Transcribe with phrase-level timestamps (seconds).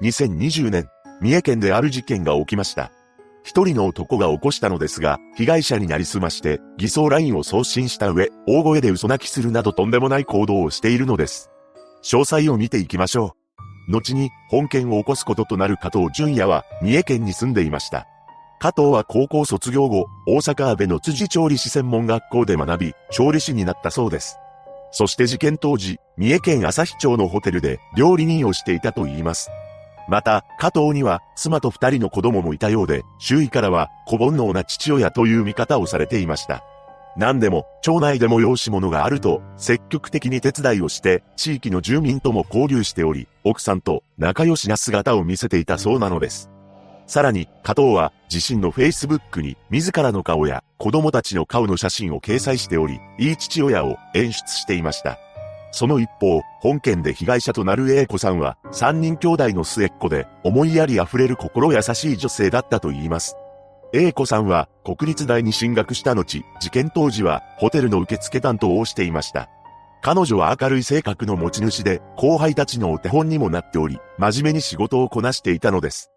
[0.00, 0.88] 2020年、
[1.20, 2.92] 三重県である事件が起きました。
[3.42, 11.50] 一人の男が起こしたのですが、被害者になりすまして、偽装 LINE を送信した上、大声で嘘泣きするなどとんでもない行動をしているのです。
[12.04, 13.34] 詳細を見ていきましょ
[13.88, 13.92] う。
[13.92, 18.06] 後に、本件を起こすこととなる加藤淳也は、三重県に住んでいました。
[18.60, 24.38] 加藤は高校卒業後、大阪安倍の辻調理師専門学校で学び、調理師になったそうです。
[24.90, 29.50] そして事件当時、三重県朝日町のホテルで料理人をしていたと言います。
[30.08, 36.64] また、加藤には妻と二人の子供もいたようで、周囲からは小煩悩な父親という見方をされていました。
[37.16, 46.48] 何でも、町内でも用し物があると、積極的に手伝いをして、地域の住民とも交流しており、奥さんと仲良しな姿を見せていたそうなのです。
[47.06, 55.18] さらに、加藤は自身の Facebook に自らの顔や子供たちの顔の写真を掲載しており、いい父親を演出していました。
[55.70, 63.36] その一方、本件で被害者となる A 子さんは、三人兄弟の末っ子で、思いやり溢れる心優しい女性だったと言います。
[63.92, 69.48] A 子さんは、国立大に進学した後、事件当時は、ホテルの受付担当をしていました。
[70.00, 76.10] 彼女は明るい性格の持ち主で、後輩たちのお手本にもなっており、真面目に仕事をこなしていたのです。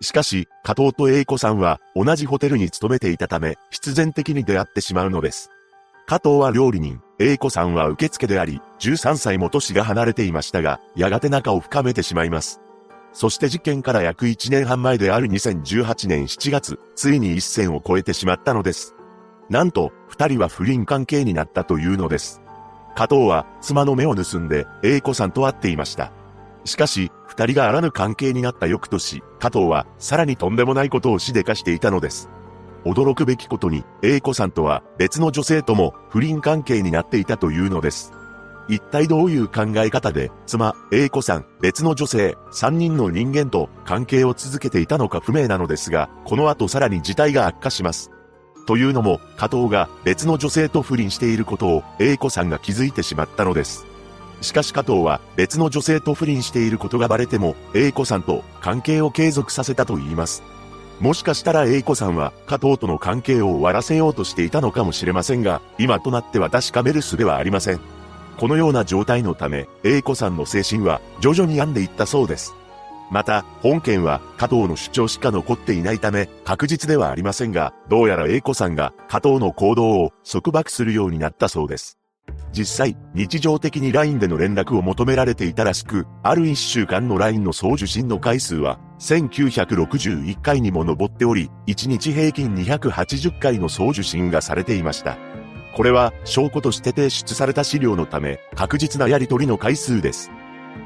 [0.00, 5.50] しかし、加藤と A 子さんは、同じホテルに勤めていたため、必然的に出会ってしまうのです。
[6.06, 12.60] 加藤は料理人、英子さんは受付であり、13歳も年が離れていましたが、やがて仲を深めてしまいます。
[13.12, 18.96] そして事件から約1年半前である2018年7月、ついに一線を越えてしまったのです。
[19.48, 22.42] なんと、二人は不倫関係になったというのです。
[22.96, 26.12] 加藤は妻の目を盗んで、英子さんと会っていました。
[26.64, 32.30] しかし、二人があらぬ関係になった翌年、加藤はさらにとんでもないことをしでかしていたのです。
[32.84, 38.12] 驚くべきことに、A 子さんとは別の女性とも不倫関係になっていたというのです。
[38.68, 48.10] 一体どういう考え方で、妻、A 子さん、別の女性、三人の人間と関係を続けていたのか不明なのですが、この後さらに事態が悪化します。
[48.66, 53.86] というのも、加藤が別の女性と不倫していることを A 子さんが気づいてしまったのです。
[54.40, 60.42] しかし加藤は別の女性と不倫していることがバレても A 子さんと関係を継続させたと言います。
[61.00, 67.80] もしかしたら A 子さんは加藤との関係を終わらせようとしていたのかもしれませんが、今となっては確かめる術はありません。
[68.38, 72.54] このような状態のため、A 子さんの精神は徐々に病んでいったそうです。
[73.10, 81.98] また、本件は加藤の主張しか残っていないため、確実ではありませんが、どうやら A 子さんが加藤の行動を束縛するようになったそうです。
[82.56, 95.18] 実際、日常的に LINE での連絡を求められていたらしく、ある1週間の LINE の送受信の回数は、1961回にも上っており、1日平均280回の送受信がされていました。
[95.74, 100.30] これは、証拠として提出された資料のため、確実なやり取りの回数です。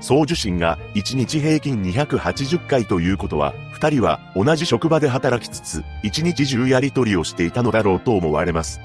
[0.00, 8.80] 送受信が1日平均280回ということは、2人は同じ職場で働きつつ、1日中やり取りをしていたのだろうと思われます。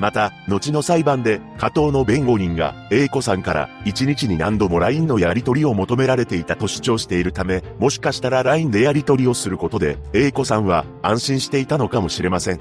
[0.00, 12.60] また、後の裁判で、加藤の弁護人が、A 子さんから、1日に何度も LINE のやり取りを求められていたと主張しているため、もしかしたら LINE でやり取りをすることで、A 子さんは安心していたのかもしれません。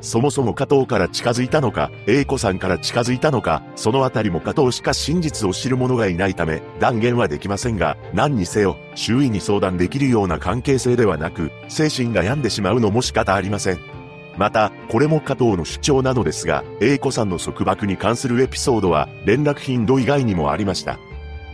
[0.00, 13.95] そもそも加藤から近づいたのか、A 子さんから近づいたのか、そのあたりも加藤しか真実を知る者がいないため、断言はできませんが、何にせよ、周囲に相談できるような関係性ではなく、精神が病んでしまうのも仕方ありません。
[14.36, 20.98] また、これも加藤の主張なのですが、A 子さんの束縛に関するエピソードは、連絡頻度以外にもありました。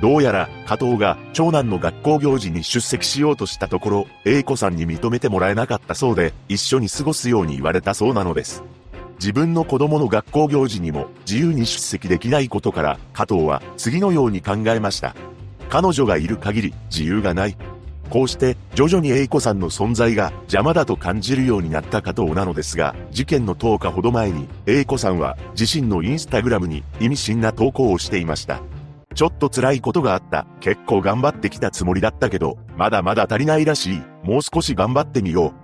[0.01, 8.65] どうやら、加藤が長男の学校行事に出席しようとしたところ、A 子さんに認めてもらえなかったそうで、一緒に過ごすように言われたそうなのです。
[9.21, 15.15] 自分の子供の学校行事にも自由に出席できないことから、加藤は次のように考えました。
[15.69, 17.57] 彼女がいる限り自由がない。
[18.13, 28.61] こうして徐々に A 子さんの存在が邪魔だと感じるようになった加藤なのですが、事件の10日ほど前に A 子さんは自身のインスタグラムに意味深な投稿をしていました。
[29.15, 30.47] ちょっと辛いことがあった。
[30.61, 34.03] 結構頑張ってきたつもりだったけど、まだまだ足りないらしい。
[34.25, 35.55] もう少し頑張ってみよ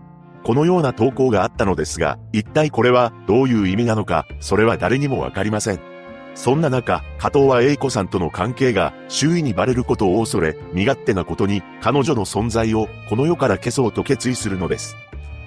[0.42, 0.46] う。
[0.46, 5.97] このような投稿があったのですが、一体これはどういう意味なのか、それは誰にもわかりません。
[6.34, 14.96] そんな中、加藤は英子さんとの関係が周囲にバレることを恐れ、身勝手なことに彼女の存在をこの世から消そうと決意するのです。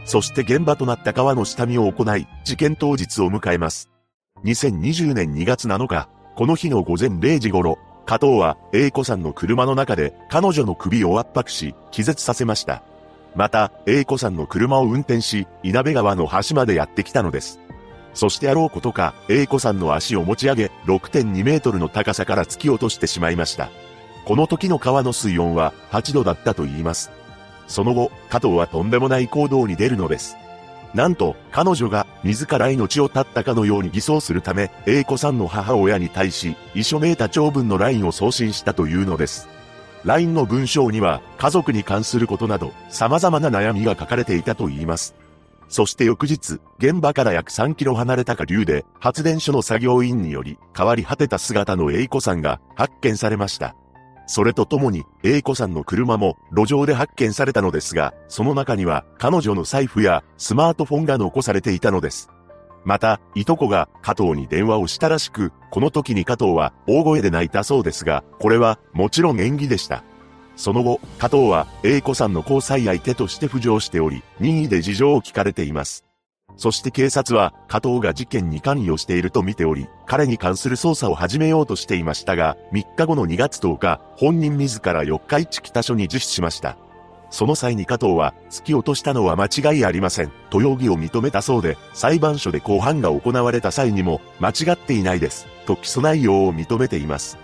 [0.04, 3.90] そして現場となった川の下見を行い、事件当日を迎えます。
[4.44, 12.84] 2020年2月7日、この日の午前0時頃、加藤は英子さんの車の中で彼女の首を圧迫し、気絶させました。
[13.36, 17.60] また、英子さんの車を運転し、稲部川の橋までやってきたのです。
[18.14, 23.70] そしてあろうことか、A 子さんの足を持ち上げ、6.2メートルの高さから突き落としてしまいました。
[24.26, 27.12] この時の川の水温は8度だったと言います。
[27.68, 30.36] その後、加藤はとんでもない行動に出るのです。
[30.94, 39.48] なんと、彼女が自ら命を絶ったかのように偽装するため、英子さんの母親に対し、遺書めいた長文の LINE を送信したというのです。
[40.04, 45.16] LINE の文章には、家族に関することなど、様々な悩みが書かれていたと言います。
[45.72, 53.74] そして翌日、現場から約3キロ離れた下流で、発電所の作業員により、変わり果てた姿の英子さんが発見されました。
[54.28, 62.30] それとともに、英子さんの車も路上で発見されたのですが、その中には彼女の財布やスマートフォンが残されていたのです。
[62.84, 70.04] また、いとこが加藤に電話をしたらしく、この時に加藤は大声で泣いたそうですが、これはもちろん演技でした。
[70.62, 76.06] その後、加藤は、英子さんの交際相手として浮上しており、任意で事情を聞かれています。
[76.56, 86.78] そして警察は、加藤が事件に関与していると見ており、彼に関する捜査を始めようとしていましたが、3日後の2月10日、本人自ら四日市北署に自首しました。
[87.32, 97.40] その際に加藤は、突き落としたのは間違いありません、と容疑を認めたそうで、裁判所で公判が行われた際にも、間違っていないです、と起訴内容を認めています。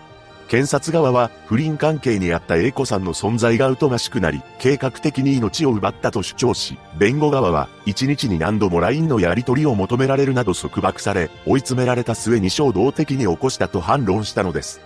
[0.48, 14.80] 検察側は不倫関係にあった A 子さんの存在が疎ましくなり、計画的に命を奪ったと主張し、弁護側は1日に何度も LINE のやり取りを求められるなど束縛され、追い詰められた末に衝動的に起こしたと反論したのです。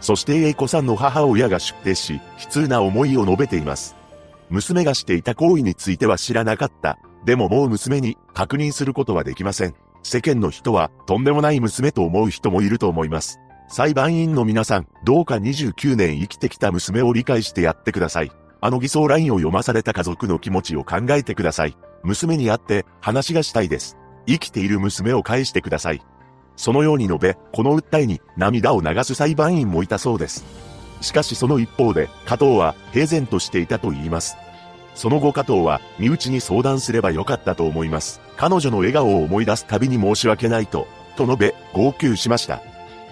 [0.00, 3.94] そして A 子さんの母親が出廷し、悲痛な思いを述べています。
[4.48, 6.98] 娘がしていた行為については知らなかった。
[7.24, 9.74] でももう娘に確認することはできません。
[10.02, 13.38] 世間の人はとんでもない娘と思う人もいると思います。
[13.72, 18.30] 裁判員の皆さん、どうか29年生きてきた娘を理解してやってください。
[18.60, 21.76] あの偽装ラインを読まされた家族の気持ちを考えてください。
[22.02, 23.96] 娘に会って話がしたいです。
[24.26, 26.02] 生きている娘を返してください。
[26.54, 30.44] そのように述べ、この訴えに涙を流す裁判員もいたそうです。
[31.00, 34.36] しかしその一方で、加藤は平然としていたと言います。
[34.94, 38.20] その後加藤は、身内に相談すればよかったと思います。
[38.36, 40.86] 彼女の笑顔を思い出すたびに申し訳ないと、
[41.16, 42.60] と述べ、号泣しました。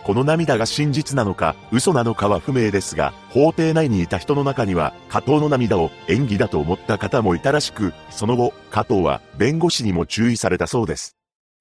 [0.04, 11.16] この涙が真実なのか、嘘なのかは不明ですが、法廷内にいた人の中には、加藤の涙を演技だと思った方もいたらしく、その後、加藤は弁護士にも注意されたそうです。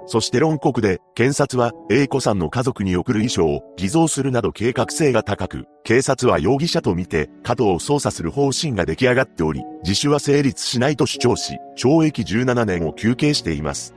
[0.05, 13.93] そして論告で、検察は、A 子さんの家族に送る遺書を偽造するなど計画性が高く、警察は容疑者とみて、加藤を捜査する方針が出来上がっており、自首は成立しないと主張し、懲役17年を求刑しています。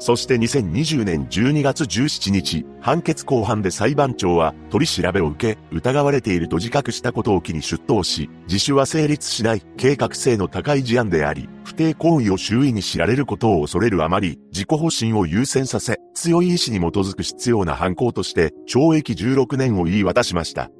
[0.00, 20.70] そして2020年12月17日、判決公判で裁判長は取り調べを受け、疑われていると自覚したことを機に出頭し、自首は成立しない計画性の高い事案であり、不定行為を周囲に知られることを恐れるあまり、自己保身を優先させ、強い意志に基づく必要な犯行として、懲役16年を言い渡しました。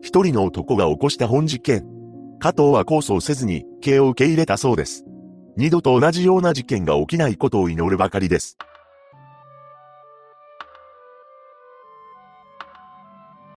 [0.00, 1.84] 一人の男が起こした本事件。
[2.38, 5.04] 加藤は控訴をせずに、刑を受け入れたそうです。
[5.56, 8.58] 二度と同じような事件が起きないことを祈るばかりです。